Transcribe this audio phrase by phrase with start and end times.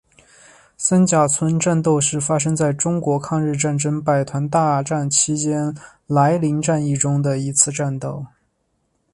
[0.79, 5.75] 三甲村战斗是发生在中国抗日战争百团大战期间
[6.07, 8.25] 涞灵战役中的一次战斗。